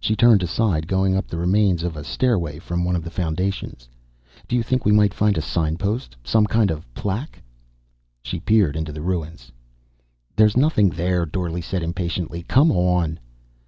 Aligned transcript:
She 0.00 0.16
turned 0.16 0.42
aside, 0.42 0.88
going 0.88 1.14
up 1.16 1.28
the 1.28 1.36
remains 1.38 1.84
of 1.84 1.96
a 1.96 2.02
stairway 2.02 2.58
from 2.58 2.82
one 2.82 2.96
of 2.96 3.04
the 3.04 3.12
foundations. 3.12 3.88
"Do 4.48 4.56
you 4.56 4.62
think 4.64 4.84
we 4.84 4.90
might 4.90 5.14
find 5.14 5.38
a 5.38 5.40
signpost? 5.40 6.16
Some 6.24 6.46
kind 6.46 6.72
of 6.72 6.92
plaque?" 6.94 7.40
She 8.20 8.40
peered 8.40 8.74
into 8.74 8.90
the 8.90 9.02
ruins. 9.02 9.52
"There's 10.34 10.56
nothing 10.56 10.88
there," 10.88 11.24
Dorle 11.24 11.62
said 11.62 11.84
impatiently. 11.84 12.42
"Come 12.42 12.72
on." 12.72 13.20